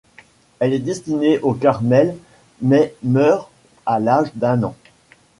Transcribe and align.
Elle 0.59 0.73
est 0.73 0.79
destinée 0.79 1.37
au 1.41 1.53
Carmel 1.53 2.17
mais 2.59 2.95
meurt 3.03 3.51
à 3.85 3.99
l'âge 3.99 4.29
d'un 4.33 4.63
an. 4.63 4.73